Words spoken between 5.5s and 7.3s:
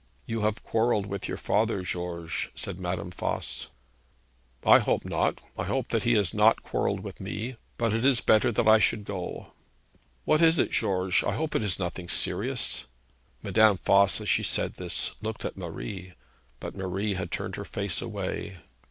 I hope that he has not quarrelled with